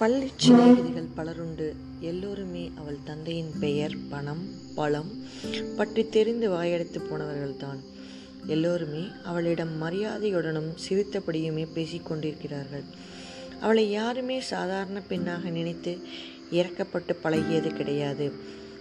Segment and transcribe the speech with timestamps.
[0.00, 1.74] பள்ளி சிநேகிதிகள் பலருண்டு.
[2.00, 4.44] எல்லோருமே அவள் தந்தையின் பெயர் பணம்
[4.74, 5.10] பழம்
[5.76, 7.80] பற்றி தெரிந்து வாயெடுத்து போனவர்கள்தான்.
[8.46, 12.86] எல்லோருமே அவளிடம் மரியாதையுடனும் சிரித்தபடியுமே பேசிக்கொண்டிருக்கிறார்கள்
[13.60, 15.98] அவளை யாருமே சாதாரண பெண்ணாக நினைத்து
[16.50, 18.32] இறக்கப்பட்டு பழகியது கிடையாது.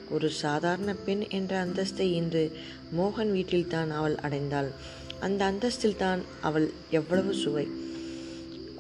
[0.10, 2.58] ஒரு சாதாரண பெண் என்ற அந்தஸ்தை இன்று
[2.98, 4.72] மோகன் வீட்டில்தான் அவள் அடைந்தாள்.
[5.20, 7.68] அந்த அந்தஸ்தில்தான் அவள் எவ்வளவு சுவை.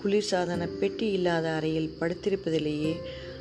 [0.04, 2.94] குளிர்சாதன பெட்டி இல்லாத அறையில் படுத்திருப்பதிலேயே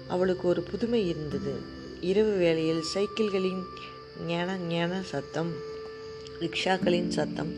[0.09, 1.53] அவளுக்கு ஒரு புதுமை இருந்தது.
[2.01, 3.63] இரவு வேளையில் சைக்கிள்களின்
[4.27, 5.51] ஞான ஞான சத்தம்
[6.41, 7.53] ரிக்ஷாக்களின் சத்தம்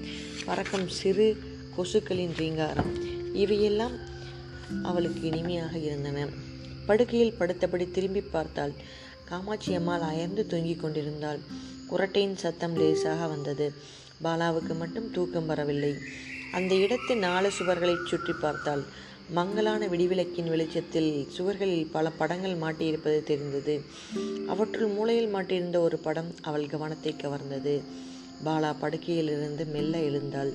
[0.44, 1.36] பறக்கும் சிறு
[1.76, 2.92] கொசுக்களின் ரீங்காரம்
[3.34, 3.96] இவையெல்லாம்
[4.82, 6.26] அவளுக்கு இனிமையாக இருந்தன.
[6.86, 8.74] படுக்கையில் படுத்தபடி திரும்பி பார்த்தால்
[9.24, 11.40] காமாட்சி அம்மாள் அயர்ந்து தூங்கிக் கொண்டிருந்தாள்.
[11.90, 13.72] குரட்டையின் சத்தம் லேசாக வந்தது.
[14.24, 15.92] பாலாவுக்கு மட்டும் தூக்கம் வரவில்லை.
[16.52, 18.82] அந்த இடத்தின் நாலு சுவர்களை சுற்றி பார்த்தால்
[19.32, 23.74] மங்கலான விடிவிளக்கின் வெளிச்சத்தில் சுவர்களில் பல படங்கள் மாட்டியிருப்பது தெரிந்தது.
[24.46, 27.74] அவற்றுள் மூளையில் மாட்டியிருந்த ஒரு படம் அவள் கவனத்தை கவர்ந்தது.
[28.44, 30.52] பாலா படுக்கையிலிருந்து மெல்ல எழுந்தாள்.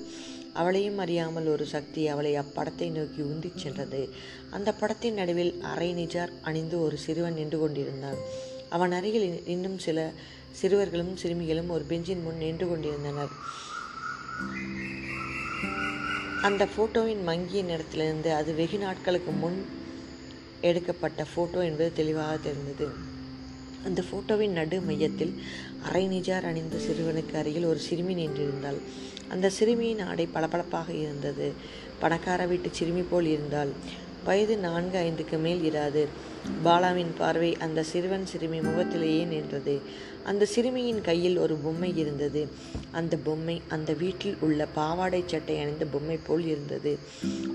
[0.53, 4.01] அவளையும் அறியாமல் ஒரு சக்தி அவளை அப்படத்தை நோக்கி உந்திச் சென்றது.
[4.51, 8.19] அந்த படத்தின் நடுவில் அரை நிஜார் அணிந்து ஒரு சிறுவன் நின்று கொண்டிருந்தான்.
[8.69, 10.11] அவன் அருகில் இன்னும் சில
[10.51, 13.33] சிறுவர்களும் சிறுமிகளும் ஒரு பெஞ்சின் முன் நின்று கொண்டிருந்தனர்.
[16.47, 19.59] அந்த ஃபோட்டோவின் மங்கிய நிறத்திலிருந்து அது வெகு நாட்களுக்கு முன்
[20.61, 22.87] எடுக்கப்பட்ட ஃபோட்டோ என்பது தெளிவாக தெரிந்தது.
[23.83, 25.33] அந்த ஃபோட்டோவின் நடு மையத்தில்
[25.83, 28.79] அரை நிஜார் அணிந்த சிறுவனுக்கு அருகில் ஒரு சிறுமி நின்றிருந்தாள்.
[29.29, 31.53] அந்த சிறுமியின் ஆடை பளபளப்பாக இருந்தது.
[31.99, 33.73] பணக்கார வீட்டு சிறுமி போல் இருந்தாள்.
[34.25, 36.07] வயது நான்கு ஐந்துக்கு மேல் இராது.
[36.63, 39.81] பாலாவின் பார்வை அந்த சிறுவன் சிறுமி முகத்திலேயே நின்றது.
[40.23, 42.47] அந்த சிறுமியின் கையில் ஒரு பொம்மை இருந்தது.
[42.91, 46.97] அந்த பொம்மை அந்த வீட்டில் உள்ள பாவாடை சட்டை அணிந்த பொம்மை போல் இருந்தது.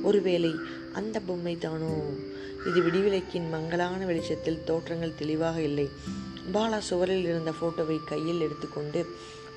[0.03, 0.53] ஒருவேளை
[0.93, 1.95] அந்த பொம்மை தானோ?
[2.67, 5.89] இது விடிவிலக்கின் மங்களான வெளிச்சத்தில் தோற்றங்கள் தெளிவாக இல்லை.
[6.53, 9.07] பாலா சுவரில் இருந்த போட்டோவை கையில் எடுத்துக்கொண்டு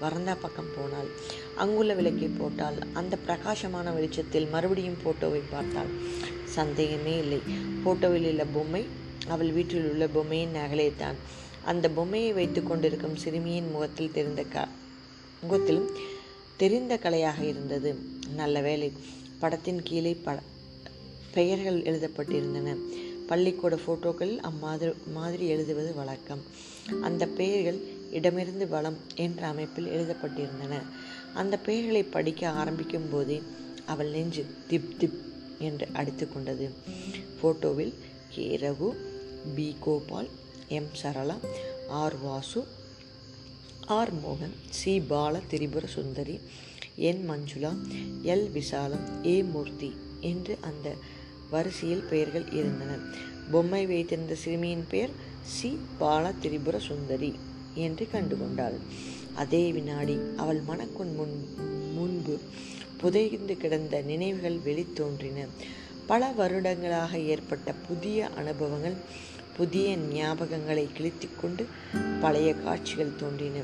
[0.02, 1.10] வரந்தா பக்கம் போனாள்.
[1.56, 5.92] அங்குள்ள விளக்கை போட்டால் அந்த பிரகாசமான வெளிச்சத்தில் மறுபடியும் போட்டோவை பார்த்தாள்.
[6.58, 7.40] சந்தேகமே இல்லை.
[7.84, 8.84] போட்டோவில் உள்ள பொம்மை
[9.28, 11.18] அவள் வீட்டில் உள்ள பொம்மையின் நகலைத்தான்
[11.64, 14.68] அந்த பொம்மையை வைத்து கொண்டிருக்கும் சிறுமியின் முகத்தில் தெரிந்த க
[15.42, 15.90] முகத்திலும்
[16.58, 17.92] தெரிந்த கலையாக இருந்தது.
[18.36, 18.90] நல்ல வேலை
[19.40, 20.38] படத்தின் கீழே பட
[21.34, 22.70] பெயர்கள் எழுதப்பட்டிருந்தன.
[23.28, 26.42] பள்ளிக்கூட ஃபோட்டோக்களில் அம்மாதிரி மாதிரி எழுதுவது வழக்கம்.
[27.02, 27.80] அந்த பெயர்கள்
[28.12, 30.74] இடமிருந்து வளம் என்ற அமைப்பில் எழுதப்பட்டிருந்தன.
[31.34, 33.38] அந்த பெயர்களை படிக்க ஆரம்பிக்கும் போதே
[33.86, 35.20] அவள் நெஞ்சு திப் திப்
[35.60, 36.70] என்று அடித்து கொண்டது.
[37.42, 37.94] ஃபோட்டோவில்
[38.30, 38.58] K.
[38.58, 38.96] Raghu
[39.56, 39.76] P.
[39.80, 40.30] Gopal
[40.68, 40.88] M.
[41.04, 41.38] Sarala
[41.88, 42.18] R.
[42.18, 42.68] Vasu
[43.86, 44.14] R.
[44.16, 45.00] மோகன் C.
[45.00, 46.40] Bala Tripura Sundari
[46.96, 47.30] N.
[47.30, 47.78] Manjula
[48.24, 48.52] L.
[48.52, 49.44] Visalam A.
[49.44, 50.94] Murthy என்று அந்த
[51.50, 52.98] வரிசையில் பெயர்கள் இருந்தன.
[53.52, 55.10] பொம்மை வைத்திருந்த சிறுமியின் பெயர்
[55.42, 55.78] சி.
[55.98, 57.36] பால திரிபுர சுந்தரி
[57.74, 58.78] என்று கண்டுகொண்டாள்.
[59.34, 61.56] அதே வினாடி அவள் மனக்குன் முன்
[61.94, 62.40] முன்பு
[63.04, 65.48] புதைந்து கிடந்த நினைவுகள் வெளித்தோன்றின.
[66.12, 68.98] பல வருடங்களாக ஏற்பட்ட புதிய அனுபவங்கள்
[69.58, 71.64] புதிய ஞாபகங்களை கிழித்துக்கொண்டு
[72.22, 73.58] பழைய காட்சிகள் தோன்றின.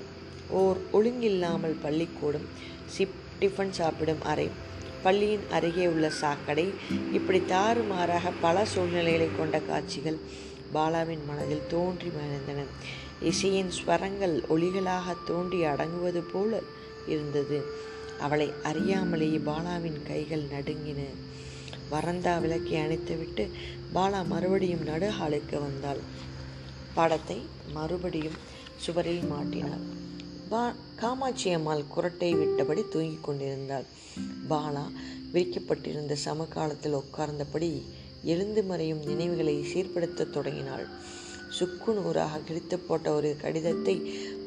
[0.61, 2.47] ஓர் ஒழுங்கில்லாமல் பள்ளிக்கூடம்
[2.95, 4.47] சிப் டிஃபன் சாப்பிடும் அறை
[5.03, 6.65] பள்ளியின் அருகே உள்ள சாக்கடை
[7.17, 10.17] இப்படி தாறுமாறாக பல சூழ்நிலைகளை கொண்ட காட்சிகள்
[10.73, 12.65] பாலாவின் மனதில் தோன்றி மறைந்தன
[13.29, 16.61] இசையின் ஸ்வரங்கள் ஒளிகளாக தோன்றி அடங்குவது போல
[17.07, 17.59] இருந்தது.
[18.19, 21.01] அவளை அறியாமலேயே பாலாவின் கைகள் நடுங்கின.
[21.91, 23.49] வரந்தா விளக்கை அணைத்துவிட்டு
[23.93, 26.01] பாலா மறுபடியும் நடுஹாலுக்கு வந்தாள்.
[26.93, 27.37] படத்தை
[27.73, 28.37] மறுபடியும்
[28.75, 29.85] சுவரில் மாட்டினாள்.
[30.49, 33.85] பா காமாட்சி அம்மாள் குரட்டை விட்டபடி தூங்கிக் கொண்டிருந்தாள்.
[34.49, 34.85] பாலா
[35.33, 37.71] விரிக்கப்பட்டிருந்த சமகாலத்தில் உட்கார்ந்தபடி
[38.23, 40.87] எழுந்து மறையும் நினைவுகளை சீர்படுத்த தொடங்கினாள்.
[41.57, 43.95] சுக்கு நூறாக கிழித்து போட்ட ஒரு கடிதத்தை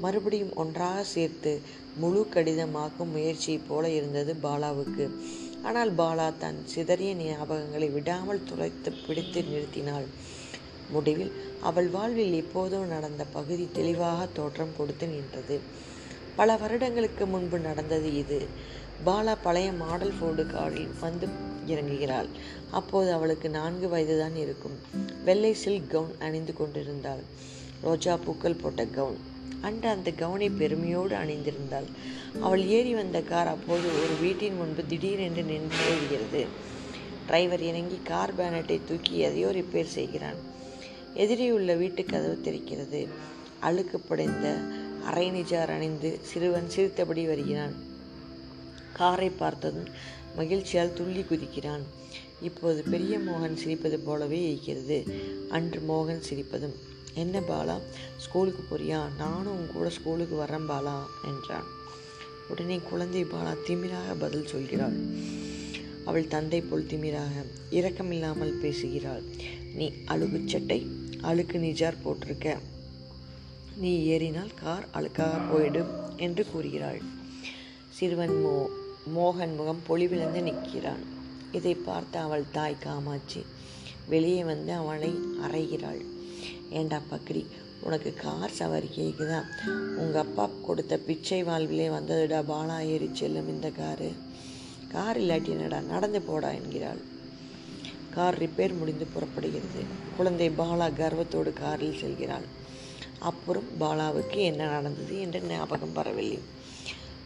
[0.01, 1.53] மறுபடியும் ஒன்றாக சேர்த்து
[2.03, 5.06] முழு கடிதமாக்கும் முயற்சி போல இருந்தது பாலாவுக்கு.
[5.62, 10.06] ஆனால் பாலா தன் சிதறிய ஞாபகங்களை விடாமல் துளைத்து பிடித்து நிறுத்தினாள்.
[10.91, 15.56] முடிவில் அவள் வாழ்வில் எப்போதோ நடந்த பகுதி தெளிவாக தோற்றம் கொடுத்து நின்றது.
[16.37, 18.41] பல வருடங்களுக்கு முன்பு நடந்தது இது.
[19.06, 21.26] பாலா பழைய மாடல் ஃபோர்டு காரில் வந்து
[21.66, 22.28] இறங்குகிறாள்.
[22.70, 24.76] அப்போது அவளுக்கு நான்கு வயதுதான் இருக்கும்.
[25.25, 27.22] வெள்ளை சில்க் கவுன் அணிந்து கொண்டிருந்தாள்.
[27.82, 29.19] ரோஜா பூக்கள் போட்ட கவுன்.
[29.60, 31.88] அன்று அந்த கவுனை பெருமையோடு அணிந்திருந்தாள்.
[32.40, 36.44] அவள் ஏறி வந்த கார் அப்போது ஒரு வீட்டின் முன்பு திடீரென்று நின்று விடுகிறது
[37.26, 40.37] டிரைவர் இறங்கி கார் பேனட்டை தூக்கி எதையோ ரிப்பேர் செய்கிறான்.
[41.14, 43.08] எதிரே உள்ள வீட்டு கதவு தெரிக்கிறது
[43.60, 44.58] அழுக்கு படைந்த
[45.04, 47.90] அரை நிஜார் அணிந்து சிறுவன் சிரித்தபடி வருகிறான்.
[48.93, 49.91] காரை பார்த்ததும்
[50.37, 51.85] மகிழ்ச்சியால் துள்ளி குதிக்கிறான்.
[52.41, 54.99] இப்போது பெரிய மோகன் சிரிப்பது போலவே இருக்கிறது.
[55.49, 56.75] அன்று மோகன் சிரிப்பதும்
[57.15, 57.77] என்ன பாலா
[58.17, 59.00] ஸ்கூலுக்கு போறியா?
[59.19, 60.97] நானும் உன் கூட ஸ்கூலுக்கு வரேன் பாலா
[61.31, 61.69] என்றான்.
[62.49, 64.97] உடனே குழந்தை பாலா திமிராக பதில் சொல்கிறாள்.
[66.05, 69.25] அவள் தந்தை போல் திமிராக இரக்கமில்லாமல் பேசுகிறாள்.
[69.75, 70.81] நீ அழுகு சட்டை
[71.21, 72.56] அழுக்கு நிஜார் போட்டிருக்க.
[73.77, 77.00] நீ ஏறினால் கார் அழுக்காக போயிடும் என்று கூறுகிறாள்.
[77.88, 78.56] சிறுவன் மோ
[79.06, 81.04] மோகன் முகம் பொலிவிழந்து நிற்கிறான்.
[81.52, 83.46] இதை பார்த்த அவள் தாய் காமாட்சி
[84.06, 85.10] வெளியே வந்து அவனை
[85.43, 86.04] அறைகிறாள்.
[86.70, 87.46] ஏண்டா பக்ரி
[87.81, 89.43] உனக்கு கார் சவாரி கேட்குதா
[89.96, 94.12] உங்கள் அப்பா கொடுத்த பிச்சை வாழ்விலே வந்ததுடா பாலா ஏறி செல்லும் இந்த காரு.
[94.88, 97.00] கார் இல்லாட்டி என்னடா நடந்து போடா என்கிறாள்.
[98.10, 99.84] கார் ரிப்பேர் முடிந்து புறப்படுகிறது.
[100.16, 102.60] குழந்தை பாலா கர்வத்தோடு காரில் செல்கிறாள்.
[103.19, 105.20] அப்புறம் பாலாவுக்கு என்ன நடந்தது?
[105.20, 106.38] என்று ஞாபகம் வரவில்லை.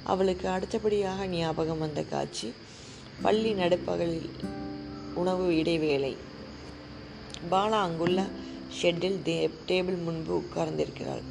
[0.07, 2.53] அவளுக்கு அடுத்தபடியாக ஞாபகம் வந்த காட்சி
[3.23, 4.31] பள்ளி நடுப்பகலில்
[5.15, 6.17] உணவு இடைவேளை.
[7.51, 8.27] பாலா அங்குள்ள
[8.83, 11.23] ஷெட்டில் தே டேபிள் முன்பு உட்கார்ந்திருக்கிறாள்.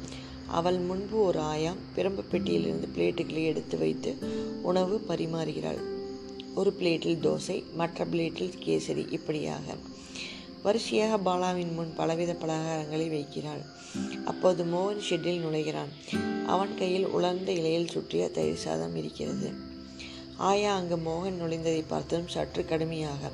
[0.46, 4.16] அவள் முன்பு ஒரு ஆயா பிரம்பு பெட்டியிலிருந்து பிளேட்டுகளை எடுத்து வைத்து
[4.62, 5.80] உணவு பரிமாறுகிறாள்.
[6.54, 9.74] ஒரு பிளேட்டில் தோசை மற்ற பிளேட்டில் கேசரி இப்படியாக.
[10.66, 13.60] வரிசையாக பாலாவின் முன் பலவித பலகாரங்களை வைக்கிறாள்.
[14.24, 15.92] அப்போது மோகன் ஷெட்டில் நுழைகிறான்.
[16.46, 19.48] அவன் கையில் உலர்ந்த இலையில் சுற்றிய தயிர் சாதம் இருக்கிறது.
[20.36, 23.30] ஆயா அங்கு மோகன் நுழைந்ததை பார்த்ததும் சற்று கடுமையாக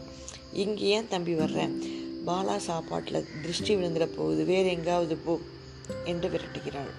[0.52, 1.74] இங்கே ஏன் தம்பி வர்றேன்
[2.26, 4.44] பாலா சாப்பாட்டில் திருஷ்டி விழுந்துட போகுது.
[4.44, 5.40] வேறு எங்காவது போ
[6.04, 6.92] என்று விரட்டுகிறாள்.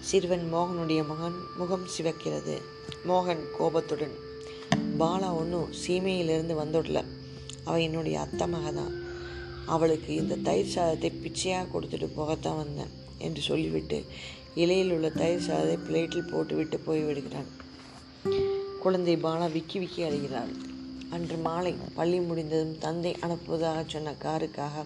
[0.00, 2.56] சிறுவன் மோகனுடைய மகன் முகம் சிவக்கிறது.
[3.08, 4.16] மோகன் கோபத்துடன்
[4.98, 7.00] பாலா ஒன்றும் சீமையிலிருந்து வந்துடல.
[7.66, 8.94] அவள் என்னுடைய அத்தை மக தான்
[9.74, 13.98] அவளுக்கு இந்த தயிர் சாதத்தை பிச்சையாக கொடுத்துட்டு போகத்தான் வந்தேன் என்று சொல்லிவிட்டு
[14.62, 17.50] இலையில் உள்ள தயிர் சாதத்தை பிளேட்டில் போட்டுவிட்டு போய்விடுகிறான்
[18.84, 20.50] குழந்தை பாலா விக்கி விக்கி அழுகிறாள்.
[21.14, 24.84] அன்று மாலை பள்ளி முடிந்ததும் தந்தை அனுப்புவதாக சொன்ன காருக்காக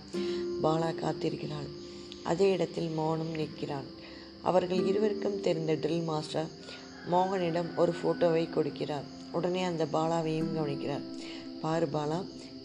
[0.63, 1.69] பாலா காத்திருக்கிறாள்.
[2.31, 3.89] அதே இடத்தில் மோகனும் நிற்கிறான்.
[4.49, 6.51] அவர்கள் இருவருக்கும் தெரிந்த ட்ரில் மாஸ்டர்
[7.13, 9.07] மோகனிடம் ஒரு ஃபோட்டோவை கொடுக்கிறார்.
[9.37, 11.05] உடனே அந்த பாலாவையும் கவனிக்கிறார்.
[11.63, 12.19] பாரு பாலா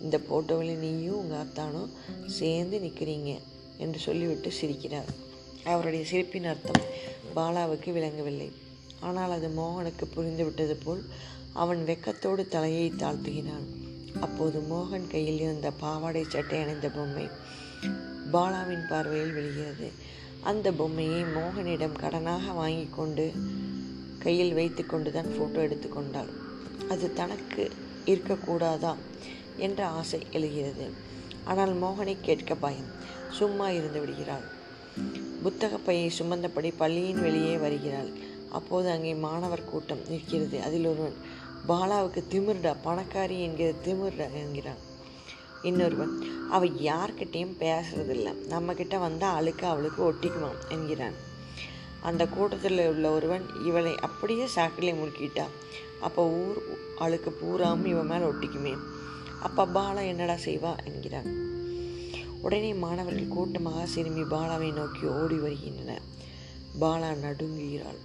[0.03, 1.94] இந்த ஃபோட்டோவில் நீயும் உங்கள் அத்தானும்
[2.39, 3.31] சேர்ந்து நிற்கிறீங்க
[3.77, 5.09] என்று சொல்லிவிட்டு சிரிக்கிறார்.
[5.71, 6.83] அவருடைய சிரிப்பின் அர்த்தம்
[7.36, 8.50] பாலாவுக்கு விளங்கவில்லை.
[9.07, 11.03] ஆனால் அது மோகனுக்கு புரிந்துவிட்டது போல்
[11.53, 13.65] அவன் வெக்கத்தோடு தலையை தாழ்த்துகிறான்.
[14.25, 17.25] அப்போது மோகன் கையில் இருந்த பாவாடை சட்டை அணிந்த பொம்மை
[18.33, 19.88] பாலாவின் பார்வையில் விழுகிறது.
[20.51, 23.25] அந்த பொம்மையை மோகனிடம் கடனாக வாங்கி கொண்டு
[24.24, 26.31] கையில் வைத்து கொண்டு தான் ஃபோட்டோ எடுத்துக்கொண்டாள்
[26.94, 27.63] அது தனக்கு
[28.06, 28.94] இருக்கக்கூடாதா?
[29.57, 30.91] என்ற ஆசை எழுகிறது.
[31.43, 32.91] ஆனால் மோகனை கேட்க பயம்.
[33.31, 34.45] சும்மா இருந்து விடுகிறாள்.
[35.43, 38.09] புத்தக பையை சுமந்தபடி பள்ளியின் வெளியே வருகிறாள்.
[38.49, 40.61] அப்போது அங்கே மாணவர் கூட்டம் நிற்கிறது.
[40.61, 41.15] அதில் ஒருவன்
[41.67, 44.93] பாலாவுக்கு திமிர்டா பணக்காரி என்கிற திமிர்டா என்கிறான்.
[45.61, 48.33] இன்னொருவன் அவள் யார்கிட்டையும் பேசுறதில்ல.
[48.49, 51.13] நம்மக்கிட்ட வந்தால் அழுக்கு அவளுக்கு ஒட்டிக்குமாம் என்கிறான்.
[52.01, 55.45] அந்த கூட்டத்தில் உள்ள ஒருவன் இவளை அப்படியே சாக்கிலே முறுக்கிட்டா?
[55.99, 56.57] அப்போ ஊர்
[56.97, 58.77] அழுக்கு பூராவும் இவன் மேலே ஒட்டிக்குமே.
[59.45, 60.71] அப்போ பாலா என்னடா செய்வா?
[60.86, 61.30] என்கிறான்
[62.42, 66.01] உடனே மாணவர்கள் கூட்டமாக சிறுமி பாலாவை நோக்கி ஓடி வருகின்றனர்.
[66.81, 68.01] பாலா நடுங்குகிறாள்.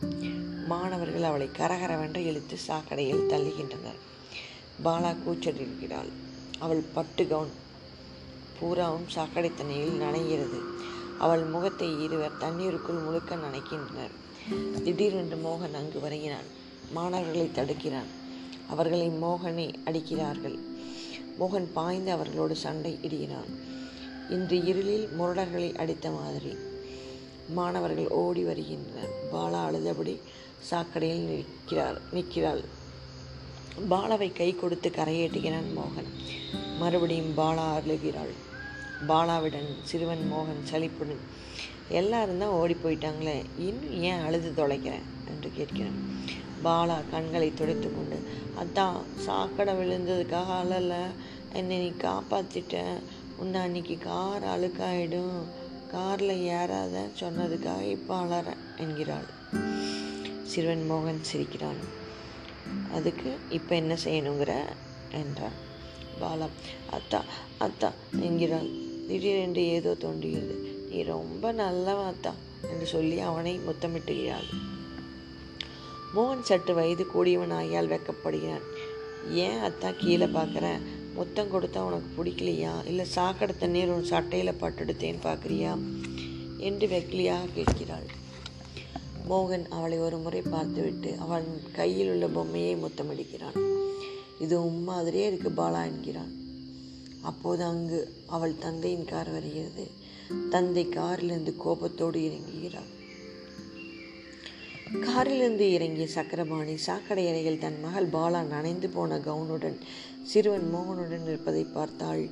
[0.66, 4.00] மாணவர்கள் அவளை கரகரவென்று இழுத்து சாக்கடையில் தள்ளுகின்றனர்.
[4.84, 6.10] பாலா கூச்சலிருக்கிறாள்
[6.58, 7.52] அவள் பட்டு கவுன்
[8.58, 10.60] பூராவும் சாக்கடை தண்ணியில் நனைகிறது.
[11.18, 14.14] அவள் முகத்தை இருவர் தண்ணீருக்குள் முழுக்க நனைக்கின்றனர்.
[14.82, 16.48] திடீரென்று மோகன் அங்கு வருகிறான்.
[16.92, 18.10] மாணவர்களை தடுக்கிறான்.
[18.68, 20.58] அவர்களை மோகனை அடிக்கிறார்கள்.
[21.38, 23.50] மோகன் பாய்ந்து அவர்களோடு சண்டை இடுகிறான்
[24.30, 26.56] இன்று இருளில் முரடர்களை அடித்த மாதிரி
[27.48, 29.10] மாணவர்கள் ஓடி வருகின்றனர்.
[29.32, 30.20] பாலா அழுதபடி
[30.70, 32.60] சாக்கடையில் நிற்கிறார் நிற்கிறாள்.
[33.90, 36.10] பாலாவை கை கொடுத்து கரையேட்டுகிறான் மோகன்.
[36.78, 38.34] மறுபடியும் பாலா அழுகிறாள்.
[39.08, 41.22] பாலாவிடன் சிறுவன் மோகன் சலிப்புடன்
[41.90, 43.44] எல்லாரும் தான் ஓடி போயிட்டாங்களே.
[43.58, 45.06] இன்னும் ஏன் அழுது தொலைக்கிறேன்?
[45.28, 46.18] என்று கேட்கிறேன்.
[46.64, 48.22] பாலா கண்களை துடைத்து கொண்டு
[48.58, 50.94] அதான் சாக்கடை விழுந்ததுக்காக அழல.
[51.52, 52.84] என்னை நீ காப்பாற்றிட்ட
[53.36, 55.44] உன்னை அன்னைக்கு கார் அழுக்காயிடும்.
[55.90, 59.28] காரில் ஏறாத சொன்னதுக்காக இப்போ அழறேன் என்கிறாள்.
[60.42, 61.98] சிறுவன் மோகன் சிரிக்கிறான்.
[62.92, 64.62] அதுக்கு இப்போ என்ன செய்யணுங்கிற?
[65.10, 65.58] என்றான்.
[66.20, 66.48] பாலா
[66.92, 67.20] அத்தா
[67.60, 68.68] அத்தா என்கிறாள்.
[69.08, 72.32] திடீரென்று ஏதோ தோன்றுகிறது நீ ரொம்ப நல்லவன் அத்தா
[72.62, 74.48] என்று சொல்லி அவனை முத்தமிட்டுகிறாள்.
[76.16, 78.64] மோகன் சற்று வயது கூடியவனாகியால் வெக்கப்படுகிறான்.
[79.30, 80.80] ஏன் அத்தா கீழே பார்க்குறேன்
[81.14, 82.86] முத்தம் கொடுத்தா உனக்கு பிடிக்கலையா?
[82.86, 85.72] இல்லை சாக்கடை தண்ணீர் உன் சட்டையில் பட்டெடுத்தேன்னு பார்க்குறியா?
[86.58, 88.06] என்று வெக்கிலியாக கேட்கிறாள்.
[89.30, 93.58] மோகன் அவளை ஒரு முறை பார்த்துவிட்டு அவன் கையில் உள்ள பொம்மையை முத்தமிடுகிறான்.
[94.38, 96.32] இது உன் மாதிரியே இருக்கு பாலா என்கிறான்.
[97.20, 99.99] அப்போது அங்கு அவள் தந்தையின் கார் வருகிறது.
[100.50, 102.90] தந்தை காரிலிருந்து கோபத்தோடு இறங்குகிறார்.
[105.00, 109.78] காரிலிருந்து இறங்கிய சக்கரபாணி சாக்கடை அறையில் தன் மகள் பாலா நனைந்து போன கவுனுடன்
[110.22, 112.28] சிறுவன் மோகனுடன் இருப்பதை பார்த்தாள்.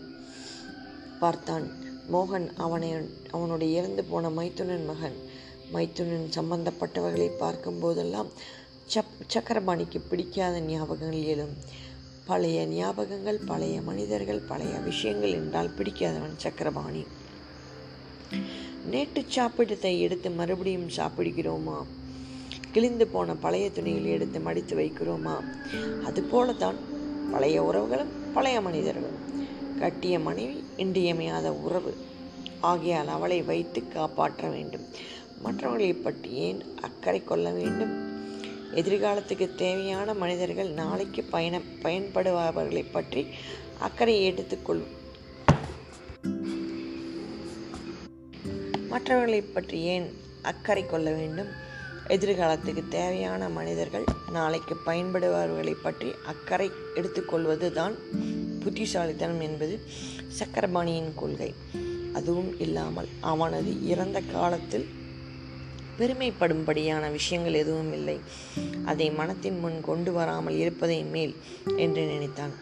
[1.21, 1.67] பார்த்தான்.
[2.13, 2.95] மோகன் அவனை
[3.31, 5.17] அவனுடைய இறந்து போன மைத்துனன் மகன்.
[5.75, 8.29] மைத்துனன் சம்பந்தப்பட்டவர்களை பார்க்கும் போதெல்லாம்
[8.87, 11.55] சப் சக்கரபாணிக்கு பிடிக்காத ஞாபகங்கள் எழும்.
[12.27, 17.05] பழைய ஞாபகங்கள் பழைய மனிதர்கள் பழைய விஷயங்கள் என்றால் பிடிக்காதவன் சக்கரபாணி.
[18.85, 21.85] நேற்று சாப்பிட்டதை எடுத்து மறுபடியும் சாப்பிடுகிறோமா?
[22.73, 25.37] கிழிந்து போன பழைய துணிகளை எடுத்து மடித்து வைக்கிறோமா?
[26.05, 26.77] அதுபோலத்தான்
[27.33, 29.47] பழைய உறவுகளும் பழைய மனிதர்களும்.
[29.79, 31.97] கட்டிய மனைவி இன்றியமையாத உறவு.
[32.61, 34.87] ஆகையால் அவளை வைத்து காப்பாற்ற வேண்டும்.
[35.43, 38.17] மற்றவர்களை பற்றி ஏன் அக்கறை கொள்ள வேண்டும்?
[38.75, 43.27] எதிர்காலத்துக்கு தேவையான மனிதர்கள் நாளைக்கு பயண பயன்படுபவர்களை பற்றி
[43.79, 44.83] அக்கறை எடுத்துக்கொள்.
[48.99, 50.13] மற்றவர்களை பற்றி ஏன்
[50.43, 51.49] அக்கறை கொள்ள வேண்டும்?
[52.07, 57.95] எதிர்காலத்துக்கு தேவையான மனிதர்கள் நாளைக்கு பயன்படுபவர்களை பற்றி அக்கறை எடுத்துக்கொள்வது தான்
[58.61, 59.81] புத்திசாலித்தனம் என்பது
[60.39, 61.55] சக்கரபாணியின் கொள்கை.
[62.13, 64.89] அதுவும் இல்லாமல் அவனது இறந்த காலத்தில்
[65.99, 68.21] பெருமைப்படும்படியான விஷயங்கள் எதுவும் இல்லை.
[68.85, 71.37] அதை மனத்தின் முன் கொண்டு வராமல் இருப்பதை மேல்
[71.77, 72.55] என்று நினைத்தான்.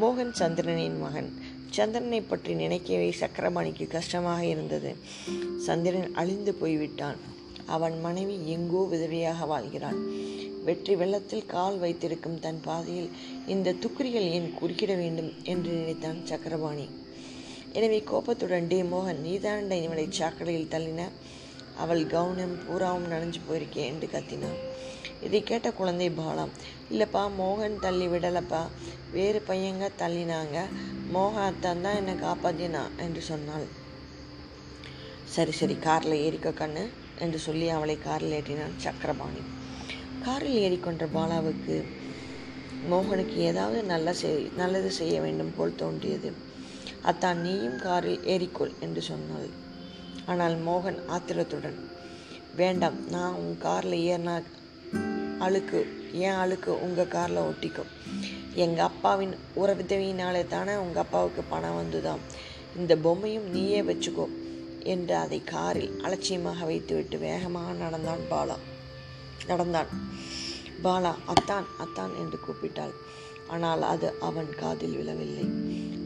[0.00, 1.32] மோகன் சந்திரனின் மகன்
[1.76, 4.90] சந்திரனை பற்றி நினைக்கவே சக்கரபாணிக்கு கஷ்டமாக இருந்தது.
[5.66, 7.18] சந்திரன் அழிந்து போய்விட்டான்.
[7.76, 9.98] அவன் மனைவி எங்கோ விதவையாக வாழ்கிறாள்.
[10.66, 13.10] வெற்றி வெள்ளத்தில் கால் வைத்திருக்கும் தன் பாதையில்
[13.54, 16.86] இந்த துக்குரிகள் ஏன் குறுக்கிட வேண்டும் என்று நினைத்தான் சக்கரபாணி.
[17.72, 21.08] எனவே கோபத்துடன் டே மோகன் நீதாண்ட இவளை சாக்கடையில் தள்ளின?
[21.82, 24.58] அவள் கவுனம் பூராவும் நனைஞ்சு போயிருக்கே என்று கத்தினான்.
[25.26, 26.52] இதை கேட்ட குழந்தை பாலம்
[26.92, 28.62] இல்லைப்பா மோகன் தள்ளி விடலப்பா.
[29.16, 30.58] வேறு பையங்க தள்ளினாங்க.
[31.14, 33.66] மோகத்தான் தான் என்னை காப்பாத்தினா என்று சொன்னாள்.
[35.34, 36.84] சரி சரி காரில் ஏறிக்க கண்ணு
[37.24, 39.42] என்று சொல்லி அவளை காரில் ஏற்றினான் சக்கரபாணி.
[40.26, 41.76] காரில் ஏறிக்கொண்ட பாலாவுக்கு
[42.90, 46.30] மோகனுக்கு ஏதாவது நல்ல செய் நல்லது செய்ய வேண்டும் போல் தோன்றியது.
[47.10, 49.50] அத்தான் நீயும் காரில் ஏறிக்கொள் என்று சொன்னாள்.
[50.30, 51.78] ஆனால் மோகன் ஆத்திரத்துடன்
[52.60, 54.36] வேண்டாம் நான் உன் காரில் ஏறினா
[55.46, 55.78] அழுக்கு
[56.26, 57.92] ஏன் அழுக்கு உங்கள் காரில் ஒட்டிக்கும்?
[58.54, 62.22] எங்கள் அப்பாவின் உறவுதவியினாலே தானே உங்கள் அப்பாவுக்கு பணம் வந்துதான்
[62.76, 64.26] இந்த பொம்மையும் நீயே வச்சுக்கோ
[64.84, 68.56] என்று அதை காரில் அலட்சியமாக வைத்துவிட்டு வேகமாக நடந்தான் பாலா.
[69.46, 69.86] நடந்தான்.
[70.82, 72.94] பாலா அத்தான் அத்தான் என்று கூப்பிட்டாள்.
[73.48, 75.46] ஆனால் அது அவன் காதில் விழவில்லை.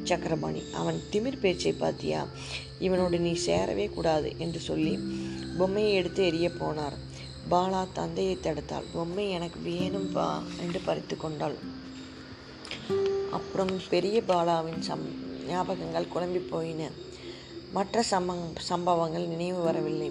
[0.05, 2.21] சக்கரபாணி அவன் திமிர் பேச்சை பார்த்தியா
[2.81, 4.99] இவனோடு நீ சேரவே கூடாது என்று சொல்லி
[5.59, 6.97] பொம்மையை எடுத்து எரிய போனார்.
[7.51, 8.87] பாலா தந்தையை தடுத்தாள்.
[8.93, 10.29] பொம்மை எனக்கு வேணும்பா
[10.61, 11.59] என்று பறித்து கொண்டாள்.
[13.31, 15.05] அப்புறம் பெரிய பாலாவின் சம்
[15.49, 16.91] ஞாபகங்கள் குழம்பி போயின.
[17.73, 20.11] மற்ற சம்ப சம்பவங்கள் நினைவு வரவில்லை.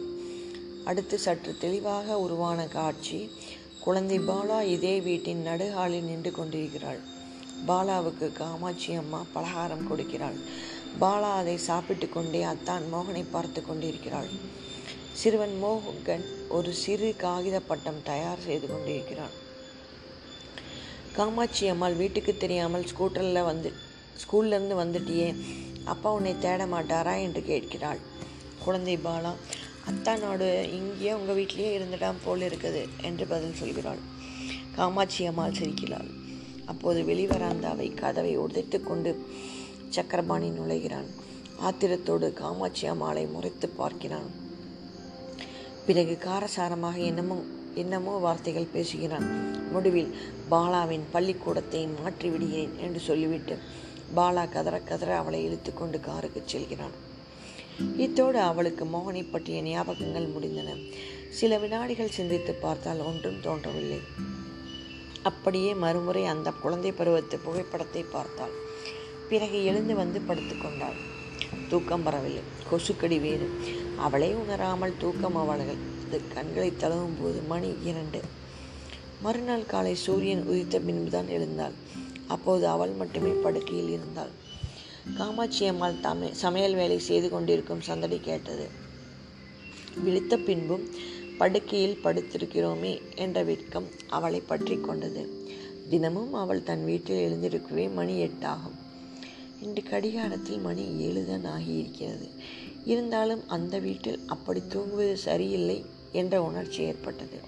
[0.86, 3.32] அடுத்து சற்று தெளிவாக உருவான காட்சி
[3.80, 7.00] குழந்தை பாலா இதே வீட்டின் நடுஹாலில் நின்று கொண்டிருக்கிறாள்.
[7.68, 10.38] பாலாவுக்கு காமாட்சி அம்மா பலகாரம் கொடுக்கிறாள்.
[11.00, 14.30] பாலா அதை சாப்பிட்டு கொண்டே அத்தான் மோகனை பார்த்து கொண்டிருக்கிறாள்.
[15.14, 19.36] சிறுவன் மோகன் ஒரு சிறு காகித பட்டம் தயார் செய்து கொண்டிருக்கிறான்.
[21.18, 23.70] காமாட்சி அம்மாள் வீட்டுக்கு தெரியாமல் ஸ்கூட்டரில் வந்து
[24.22, 25.30] ஸ்கூல்லேருந்து வந்துட்டியே.
[25.94, 28.02] அப்பா உன்னை தேட மாட்டாரா என்று கேட்கிறாள்.
[28.64, 29.32] குழந்தை பாலா
[29.90, 30.48] அத்தா நாடு
[30.78, 34.02] இங்கேயே உங்கள் வீட்டிலேயே இருந்துட்டான் போல் இருக்குது என்று பதில் சொல்கிறாள்.
[34.78, 36.10] காமாட்சி அம்மாள் சிரிக்கிறாள்.
[36.72, 39.12] அப்போது வெளிவராந்தாவை கதவை உடைத்து கொண்டு
[39.96, 41.10] சக்கரபாணி நுழைகிறான்.
[41.68, 44.30] ஆத்திரத்தோடு காமாட்சி அம்மாளை முறைத்து பார்க்கிறான்.
[45.88, 47.38] பிறகு காரசாரமாக என்னமோ
[47.84, 49.28] என்னமோ வார்த்தைகள் பேசுகிறான்.
[49.74, 50.12] முடிவில்
[50.52, 53.56] பாலாவின் பள்ளிக்கூடத்தை மாற்றி விடுகிறேன் என்று சொல்லிவிட்டு
[54.18, 56.96] பாலா கதற கதற அவளை இழுத்து கொண்டு காருக்கு செல்கிறான்.
[57.98, 60.70] இத்தோடு அவளுக்கு மோகனை பற்றிய ஞாபகங்கள் முடிந்தன.
[61.40, 64.00] சில வினாடிகள் சிந்தித்து பார்த்தால் ஒன்றும் தோன்றவில்லை.
[65.24, 68.56] அப்படியே மறுமுறை அந்த குழந்தை பருவத்து புகைப்படத்தை பார்த்தாள்.
[69.30, 70.98] பிறகு எழுந்து வந்து படுத்துக்கொண்டாள்
[71.70, 72.44] தூக்கம் வரவில்லை.
[72.70, 73.48] கொசுக்கடி வேறு.
[74.06, 78.24] அவளே உணராமல் தூக்கம் அவள்கள் அது கண்களை தழுவும் போது மணி இரண்டு.
[79.20, 81.74] மறுநாள் காலை சூரியன் உதித்த பின்புதான் எழுந்தாள்.
[82.28, 84.32] அப்போது அவள் மட்டுமே படுக்கையில் இருந்தாள்.
[85.14, 88.70] காமாட்சி அம்மாள் தமை சமையல் வேலை செய்து கொண்டிருக்கும் சந்தடி கேட்டது.
[89.96, 90.86] விழித்த பின்பும்
[91.38, 95.46] படுக்கையில் படுத்திருக்கிறோமே என்ற வெட்கம் அவளை பற்றி கொண்டது.
[95.90, 98.78] தினமும் அவள் தன் வீட்டில் எழுந்திருக்கவே மணி எட்டாகும்.
[99.62, 102.28] இன்று கடிகாரத்தில் மணி ஏழுதான் ஆகியிருக்கிறது.
[102.86, 105.86] இருந்தாலும் அந்த வீட்டில் அப்படி தூங்குவது சரியில்லை.
[106.12, 107.40] என்ற உணர்ச்சி ஏற்பட்டது.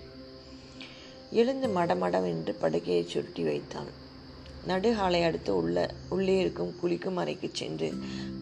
[1.31, 3.89] எழுந்து மடமடம் என்று படுக்கையை சுருட்டி வைத்தான்.
[4.67, 5.77] நடுகாலை அடுத்து உள்ள
[6.09, 7.89] உள்ளே இருக்கும் குளிக்கும் அறைக்கு சென்று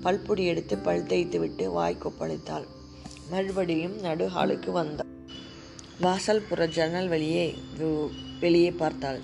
[0.02, 2.68] பல்பொடி எடுத்து பல் தேய்த்து விட்டு வாய் கொப்பளித்தாள்.
[3.30, 5.14] மறுபடியும் நடுஹாலுக்கு வந்தாள்
[6.00, 7.46] வாசல் புற ஜன்னல் வழியே
[8.40, 9.20] வெளியே பார்த்தாள்.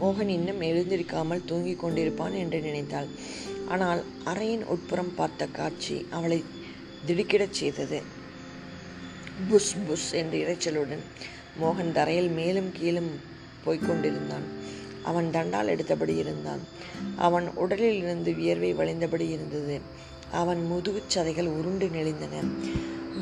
[0.00, 3.08] மோகன் இன்னும் எழுந்திருக்காமல் தூங்கிக் கொண்டிருப்பான் என்று நினைத்தாள்.
[3.68, 6.44] ஆனால் அறையின் உட்புறம் பார்த்த காட்சி அவளை
[7.06, 7.98] திடுக்கிடச் செய்தது.
[9.48, 11.02] புஷ் புஷ் என்ற இரைச்சலுடன்
[11.62, 13.20] மோகன் தரையில் மேலும் கீழும்
[13.66, 14.46] போய்கொண்டிருந்தான்
[15.02, 16.60] அவன் தண்டால் எடுத்தபடி இருந்தான்.
[17.16, 19.80] அவன் உடலில் இருந்து வியர்வை வழிந்தபடி இருந்தது.
[20.32, 22.44] அவன் முதுகுச் சதைகள் உருண்டு நெளிந்தன.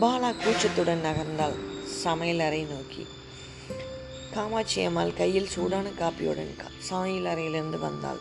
[0.00, 1.85] பாலா கூச்சத்துடன் நகர்ந்தாள்.
[1.85, 3.06] சமையல் அறை நோக்கி.
[4.33, 8.16] காமாட்சி அம்மாள் கையில் சூடான காப்பியுடன் சமையல் அறையிலிருந்து வந்தாள்.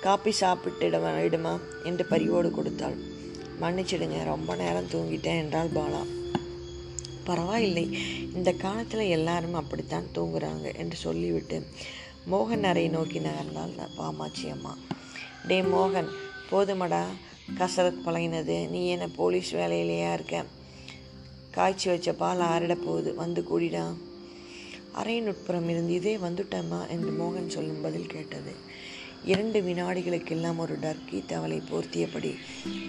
[0.00, 2.94] காப்பி சாப்பிட்டிட வேண்டுமா என்று பரிவோடு கொடுத்தாள்.
[3.60, 6.25] மன்னிச்சிடுங்க ரொம்ப நேரம் தூங்கிட்டேன் என்றாள் பாலா.
[7.26, 7.84] பரவாயில்லை.
[8.34, 11.66] இந்த காலத்தில் எல்லாரும் அப்படித்தான் தூங்குறாங்க என்று சொல்லிவிட்டு
[12.32, 14.78] மோகன் அறையை நோக்கி நகர்ந்தாள் பாமாச்சி அம்மா.
[15.48, 16.08] டே மோகன்
[16.50, 17.04] போதுமடா.
[17.58, 18.68] கசரத் பழகினது.
[18.68, 20.44] நீ என்ன போலீஸ் வேலையிலையா இருக்க?
[21.50, 23.14] காய்ச்சி வச்ச பால் ஆறிட போகுது.
[23.14, 23.94] வந்து கூடிடா.
[24.94, 28.52] அறையின் உட்புறம் இருந்து இதே வந்துட்டம்மா என்று மோகன் சொல்லும் பதில் கேட்டது.
[29.24, 32.34] இரண்டு வினாடிகளுக்கெல்லாம் ஒரு டர்க்கி தவளை போர்த்தியபடி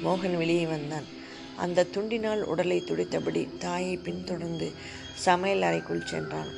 [0.03, 1.15] மோகன் வெளியே வந்தான்.
[1.63, 4.67] அந்த துண்டினால் உடலை துடித்தபடி தாயை பின்தொடர்ந்து
[5.25, 6.51] சமையல் அறைக்குள் சென்றான்.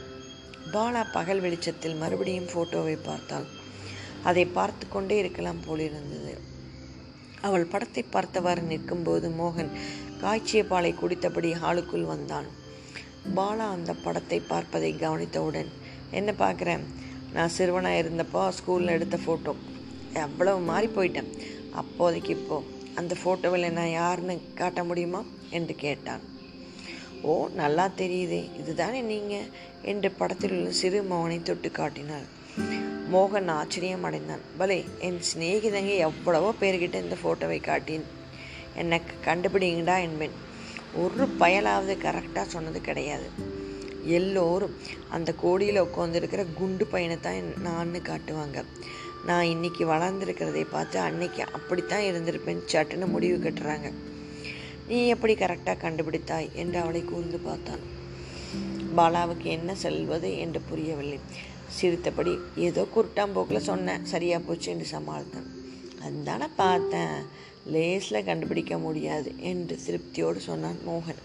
[0.74, 3.48] பாலா பகல் வெளிச்சத்தில் மறுபடியும் போட்டோவை பார்த்தாள்.
[4.29, 6.34] அதை பார்த்து கொண்டே இருக்கலாம் போலிருந்தது
[7.48, 9.72] அவள் படத்தை பார்த்தவாறு நிற்கும்போது மோகன்
[10.22, 12.48] காய்ச்சிய பாலை குடித்தபடி ஹாலுக்குள் வந்தான்.
[13.38, 15.70] பாலா அந்த படத்தை பார்ப்பதை கவனித்தவுடன்
[16.20, 16.84] என்ன பார்க்குறேன்?
[17.36, 19.53] நான் சிறுவனாக இருந்தப்போ ஸ்கூலில் எடுத்த ஃபோட்டோ
[20.25, 21.32] எவ்வளவு மாறி போயிட்டேன்.
[21.82, 22.58] அப்போதைக்கு இப்போ
[23.00, 25.22] அந்த ஃபோட்டோவில் நான் யாருன்னு காட்ட முடியுமா?
[25.50, 26.24] என்று கேட்டான்.
[27.22, 28.41] ஓ நல்லா தெரியுதே.
[28.60, 29.48] இதுதானே நீங்கள்
[29.82, 32.27] என்று படத்தில் உள்ள சிறு மோகனை தொட்டு காட்டினாள்.
[33.13, 34.44] மோகன் ஆச்சரியம் அடைந்தான்.
[34.58, 38.00] பலே என் சிநேகிதங்க எவ்வளவோ பேர்கிட்ட இந்த ஃபோட்டோவை காட்டி
[38.75, 40.35] என்னை கண்டுபிடிங்கடா என்பேன்.
[40.96, 43.29] ஒரு பயலாவது கரெக்டாக சொன்னது கிடையாது.
[44.03, 44.75] எல்லோரும்
[45.09, 48.64] அந்த கோடியில் உட்காந்துருக்கிற குண்டு பையனை தான் நான்னு காட்டுவாங்க.
[49.25, 52.62] நான் இன்னைக்கு வளர்ந்துருக்கிறதை பார்த்து அன்னைக்கு அப்படித்தான் இருந்திருப்பேன்.
[52.72, 53.94] சட்டுன்னு முடிவு கட்டுறாங்க.
[54.88, 56.53] நீ எப்படி கரெக்டாக கண்டுபிடித்தாய்?
[56.53, 57.98] என்று அவளை கூர்ந்து பார்த்தான்.
[58.98, 61.20] பாலாவுக்கு என்ன செல்வது என்று புரியவில்லை.
[61.68, 64.05] சிரித்தபடி ஏதோ குருட்டாம்போக்கில் சொன்னேன்.
[64.05, 65.48] சரியாக போச்சு என்று சமாளித்தான்.
[66.03, 67.25] அதானே பார்த்தேன்.
[67.74, 71.22] லேஸில் கண்டுபிடிக்க முடியாது என்று திருப்தியோடு சொன்னான் மோகன்.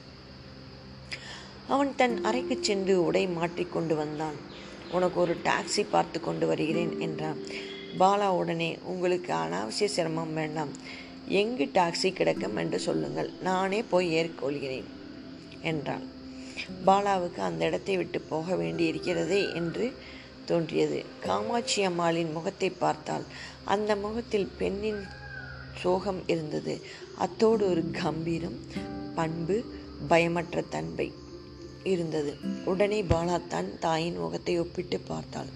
[1.69, 4.35] அவன் தன் அறைக்கு சென்று உடை மாற்றிக்கொண்டு வந்தான்.
[4.91, 7.39] உனக்கு ஒரு டாக்ஸி பார்த்து கொண்டு வருகிறேன் என்றான்.
[7.99, 10.73] பாலா உடனே உங்களுக்கு அனாவசிய சிரமம் வேண்டாம்.
[11.41, 13.31] எங்கு டாக்ஸி கிடக்கும் என்று சொல்லுங்கள்.
[13.43, 14.89] நானே போய் ஏற்கொள்கிறேன்
[15.63, 16.05] என்றாள்
[16.87, 19.87] பாலாவுக்கு அந்த இடத்தை விட்டு போக வேண்டியிருக்கிறதே என்று
[20.45, 20.99] தோன்றியது.
[21.21, 23.27] காமாட்சி அம்மாளின் முகத்தை பார்த்தால்
[23.65, 25.03] அந்த முகத்தில் பெண்ணின்
[25.83, 26.75] சோகம் இருந்தது.
[27.19, 28.59] அத்தோடு ஒரு கம்பீரம்
[29.15, 29.57] பண்பு
[30.09, 31.09] பயமற்ற தன்மை
[31.93, 32.33] இருந்தது.
[32.65, 35.51] உடனே பாலா தன் தாயின் முகத்தை ஒப்பிட்டு பார்த்தாள்.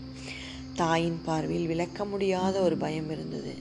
[0.80, 3.54] தாயின் பார்வையில் விளக்க முடியாத ஒரு பயம் இருந்தது.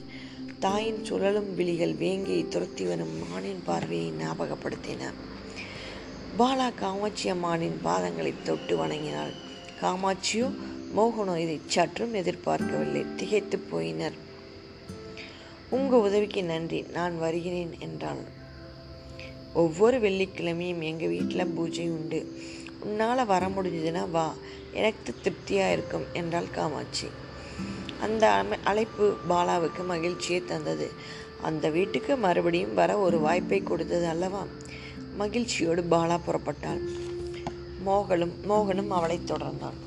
[0.58, 5.02] தாயின் சுழலும் விழிகள் வேங்கியை துரத்தி வரும் மானின் பார்வையை ஞாபகப்படுத்தின.
[6.38, 9.34] பாலா காமாட்சி அம்மானின் பாதங்களை தொட்டு வணங்கினாள்.
[9.82, 10.48] காமாட்சியோ
[10.96, 13.04] மோகனோ இதை சற்றும் எதிர்பார்க்கவில்லை.
[13.16, 14.16] திகைத்து போயினர்.
[15.70, 18.22] உங்க உதவிக்கு நன்றி நான் வருகிறேன் என்றாள்.
[19.54, 22.20] ஒவ்வொரு வெள்ளிக்கிழமையும் எங்கள் வீட்டில் பூஜை உண்டு.
[22.80, 24.34] உன்னால் வர முடிஞ்சதுன்னா வா.
[24.72, 27.06] எனக்கு திருப்தியாக இருக்கும் என்றாள் காமாட்சி.
[28.00, 30.90] அந்த அழைப்பு பாலாவுக்கு மகிழ்ச்சியை தந்தது.
[31.42, 34.42] அந்த வீட்டுக்கு மறுபடியும் வர ஒரு வாய்ப்பை கொடுத்தது அல்லவா?
[35.16, 36.82] மகிழ்ச்சியோடு பாலா புறப்பட்டாள்.
[37.86, 39.78] மோகனும் மோகனும் அவளை தொடர்ந்தான்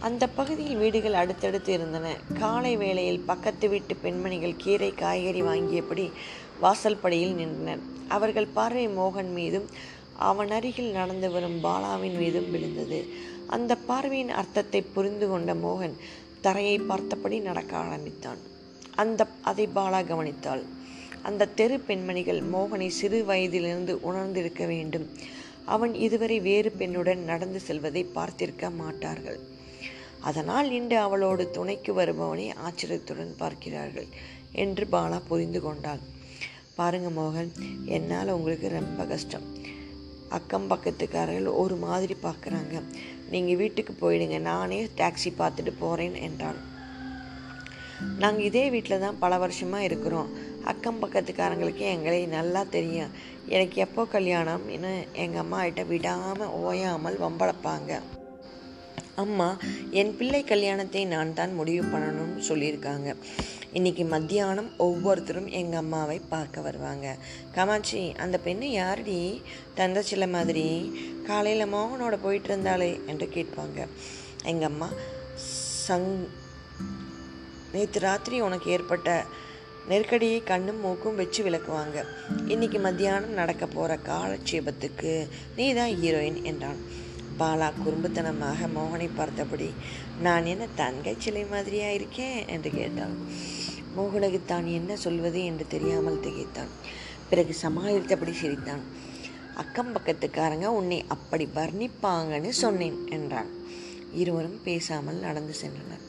[0.00, 2.16] அந்த பகுதியில் வீடுகள் அடுத்தடுத்து இருந்தன.
[2.38, 6.12] காலை வேளையில் பக்கத்து வீட்டு பெண்மணிகள் கீரை காய்கறி வாங்கியபடி
[6.62, 7.78] வாசல்படியில் நின்றனர்.
[8.08, 9.66] அவர்கள் பார்வை மோகன் மீதும்
[10.18, 13.06] அவன் அருகில் நடந்து வரும் பாலாவின் மீதும் விழுந்தது.
[13.46, 15.96] அந்த பார்வையின் அர்த்தத்தை புரிந்து கொண்ட மோகன்
[16.40, 18.38] தரையை பார்த்தபடி நடக்க ஆரம்பித்தான்.
[18.94, 20.62] அந்த அதை பாலா கவனித்தாள்.
[21.22, 25.08] அந்த தெரு பெண்மணிகள் மோகனை சிறு வயதிலிருந்து உணர்ந்திருக்க வேண்டும்.
[25.64, 29.38] அவன் இதுவரை வேறு பெண்ணுடன் நடந்து செல்வதை பார்த்திருக்க மாட்டார்கள்.
[30.20, 34.06] அதனால் இன்று அவளோடு துணைக்கு வருபவனை ஆச்சரியத்துடன் பார்க்கிறார்கள்
[34.52, 35.98] என்று பாலா புரிந்து கொண்டாள்.
[36.74, 37.52] பாருங்க மோகன்
[37.84, 39.65] என்னால் உங்களுக்கு ரொம்ப கஷ்டம்.
[40.38, 42.74] அக்கம் பக்கத்துக்காரர்கள் ஒரு மாதிரி பார்க்குறாங்க.
[43.30, 46.60] நீங்கள் வீட்டுக்கு போயிடுங்க நானே டாக்ஸி பார்த்துட்டு போகிறேன் என்றாள்
[48.22, 50.30] நாங்கள் இதே வீட்டில் தான் பல வருஷமாக இருக்கிறோம்.
[50.72, 53.14] அக்கம் பக்கத்துக்காரங்களுக்கு எங்களை நல்லா தெரியும்.
[53.48, 58.00] எனக்கு எப்போ கல்யாணம்னு எங்கள் அம்மா கிட்ட விடாமல் ஓயாமல் வம்பளப்பாங்க.
[59.22, 59.46] அம்மா
[60.00, 63.10] என் பிள்ளை கல்யாணத்தை நான் தான் முடிவு பண்ணணும்னு சொல்லியிருக்காங்க.
[63.72, 67.06] இன்னைக்கு மத்தியானம் ஒவ்வொருத்தரும் எங்கள் அம்மாவை பார்க்க வருவாங்க.
[67.54, 69.20] காமாட்சி அந்த பெண்ணு யாரடி?
[69.76, 70.66] தந்தச்சில மாதிரி.
[71.28, 73.80] காலையில் மோகனோட போயிட்டு இருந்தாளே என்று கேட்பாங்க.
[74.44, 74.88] எங்கள் அம்மா
[75.86, 76.12] சங்
[77.72, 79.24] நேற்று ராத்திரி உனக்கு ஏற்பட்ட
[79.88, 81.98] நெருக்கடியை கண்ணும் மூக்கும் வச்சு விளக்குவாங்க.
[82.52, 85.12] இன்னைக்கு மத்தியானம் நடக்க போகிற காலட்சேபத்துக்கு
[85.56, 86.80] நீ தான் ஹீரோயின் என்றான்.
[87.38, 89.68] பாலா குறும்புத்தனமாக மோகனை பார்த்தபடி
[90.22, 92.48] நான் என்ன தங்கை சிலை மாதிரியா இருக்கேன்?
[92.48, 93.16] என்று கேட்டான்
[93.96, 96.72] மோகனுக்கு தான் என்ன சொல்வது என்று தெரியாமல் திகைத்தான்.
[97.30, 98.82] பிறகு சமாளித்தபடி சிரித்தான்.
[99.54, 103.50] அக்கம் பக்கத்துக்காரங்க உன்னை அப்படி வர்ணிப்பாங்கன்னு சொன்னேன் என்றான்.
[104.12, 106.04] இருவரும் பேசாமல் நடந்து சென்றனர்.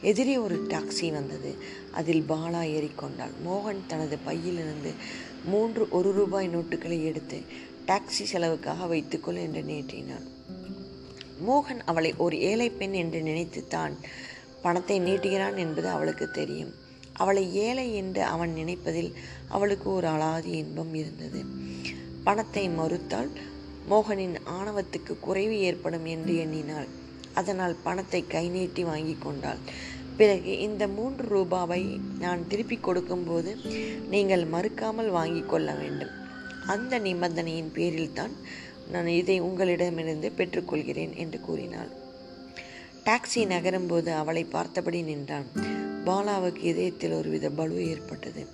[0.00, 1.56] எதிரே ஒரு டாக்ஸி வந்தது.
[1.92, 3.34] அதில் பாலா ஏறிக்கொண்டாள்.
[3.46, 4.92] மோகன் தனது பையிலிருந்து
[5.44, 7.40] மூன்று ஒரு ரூபாய் நோட்டுகளை எடுத்து
[7.86, 10.26] டாக்ஸி செலவுக்காக வைத்துக்கொள் என்று நீட்டினான்.
[11.46, 13.94] மோகன் அவளை ஒரு ஏழை பெண் என்று நினைத்து தான்
[14.62, 16.72] பணத்தை நீட்டுகிறான் என்பது அவளுக்கு தெரியும்.
[17.12, 19.12] அவளை ஏழை என்று அவன் நினைப்பதில்
[19.48, 21.40] அவளுக்கு ஒரு அலாதி இன்பம் இருந்தது.
[22.24, 23.30] பணத்தை மறுத்தால்
[23.90, 26.88] மோகனின் ஆணவத்துக்கு குறைவு ஏற்படும் என்று எண்ணினாள்.
[27.34, 29.60] அதனால் பணத்தை கை நீட்டி வாங்கி கொண்டாள்.
[30.16, 31.82] பிறகு இந்த மூன்று ரூபாவை
[32.18, 33.50] நான் திருப்பி கொடுக்கும்போது
[34.08, 36.14] நீங்கள் மறுக்காமல் வாங்கி கொள்ள வேண்டும்.
[36.66, 38.34] அந்த நிபந்தனையின் பேரில்தான்
[38.92, 41.90] நான் இதை உங்களிடமிருந்து பெற்றுக்கொள்கிறேன் என்று கூறினாள்.
[43.04, 45.46] டாக்ஸி நகரும்போது அவளை பார்த்தபடி நின்றான்.
[46.04, 48.46] பாலாவுக்கு இதயத்தில் ஒருவித பலு ஏற்பட்டது.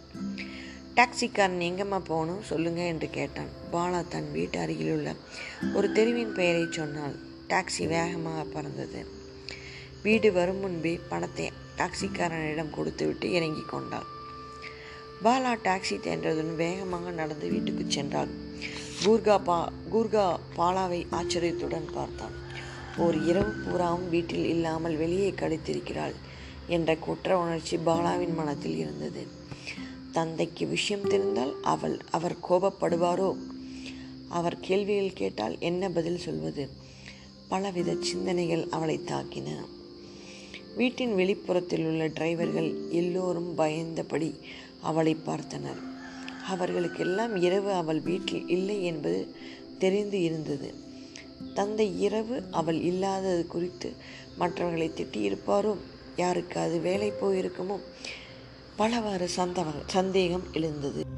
[0.94, 2.42] டாக்ஸிக்காரன் எங்கம்மா போகணும்?
[2.42, 3.49] சொல்லுங்க என்று கேட்டான்.
[3.73, 5.14] பாலா தன் வீட்டு அருகிலுள்ள
[5.75, 7.16] ஒரு தெருவின் பெயரை சொன்னால்
[7.49, 9.07] டாக்ஸி வேகமாக பறந்தது.
[10.03, 14.09] வீடு வரும் முன்பே பணத்தை டாக்ஸிக்காரனிடம் கொடுத்துவிட்டு இறங்கி கொண்டாள்.
[15.25, 18.43] பாலா டாக்ஸி தென்றதுடன் வேகமாக நடந்து வீட்டுக்கு சென்றாள்.
[19.02, 22.33] கூர்கா பா கூர்கா பாலாவை ஆச்சரியத்துடன் பார்த்தான்.
[22.96, 26.14] ஓர் இரவு பூராவும் வீட்டில் இல்லாமல் வெளியே கழித்திருக்கிறாள்
[26.66, 29.26] என்ற குற்ற உணர்ச்சி பாலாவின் மனத்தில் இருந்தது.
[30.12, 33.37] தந்தைக்கு விஷயம் தெரிந்தால் அவள் அவர் கோபப்படுவாரோ?
[34.28, 36.68] அவர் கேள்விகள் கேட்டால் என்ன பதில் சொல்வது?
[37.48, 39.48] பலவித சிந்தனைகள் அவளை தாக்கின.
[40.76, 44.38] வீட்டின் வெளிப்புறத்தில் உள்ள டிரைவர்கள் எல்லோரும் பயந்தபடி
[44.80, 45.93] அவளை பார்த்தனர்.
[46.48, 49.35] அவர்களுக்கெல்லாம் இரவு அவள் வீட்டில் இல்லை என்பது
[49.78, 50.74] தெரிந்து இருந்தது.
[51.54, 53.92] தந்தை இரவு அவள் இல்லாதது குறித்து
[54.38, 55.76] மற்றவர்களை திட்டியிருப்பாரோ?
[56.16, 57.78] யாருக்கு அது வேலை போயிருக்குமோ?
[58.76, 61.13] பலவாறு சந்தவ சந்தேகம் எழுந்தது.